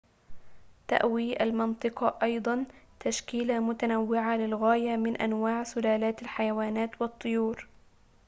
تأوي 0.87 1.43
المنطقة 1.43 2.17
أيضاً 2.23 2.65
تشكيلة 2.99 3.59
متنوعة 3.59 4.37
للغاية 4.37 4.95
من 4.97 5.15
انواع 5.17 5.63
سلالات 5.63 6.21
الحيوانات 6.21 7.01
والطيور 7.01 7.67